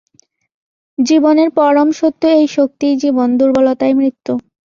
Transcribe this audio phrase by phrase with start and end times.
[0.97, 4.33] জীবনের পরম সত্য এই শক্তিই জীবন, দুর্বলতাই মৃত্যু।